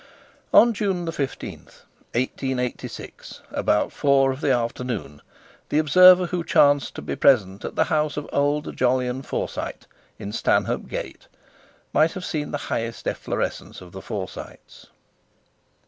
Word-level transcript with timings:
On 0.51 0.73
June 0.73 1.11
15, 1.11 1.67
eighteen 2.15 2.57
eighty 2.57 2.87
six, 2.87 3.41
about 3.51 3.91
four 3.91 4.31
of 4.31 4.41
the 4.41 4.51
afternoon, 4.51 5.21
the 5.69 5.77
observer 5.77 6.25
who 6.25 6.43
chanced 6.43 6.95
to 6.95 7.03
be 7.03 7.15
present 7.15 7.63
at 7.63 7.75
the 7.75 7.83
house 7.83 8.17
of 8.17 8.27
old 8.33 8.75
Jolyon 8.75 9.21
Forsyte 9.21 9.85
in 10.17 10.31
Stanhope 10.31 10.87
Gate, 10.87 11.27
might 11.93 12.13
have 12.13 12.25
seen 12.25 12.49
the 12.49 12.57
highest 12.73 13.07
efflorescence 13.07 13.79
of 13.79 13.91
the 13.91 14.01
Forsytes. 14.01 14.87